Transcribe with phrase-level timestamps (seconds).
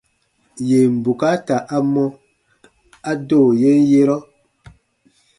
[0.69, 2.03] Yèn bukaata a mɔ,
[3.09, 4.17] a do yen yerɔ.